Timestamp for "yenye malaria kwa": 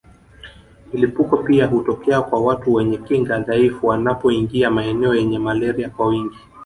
5.15-6.07